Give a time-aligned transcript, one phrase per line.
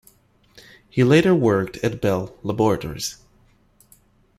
[0.89, 3.17] He later worked at Bell Laboratories.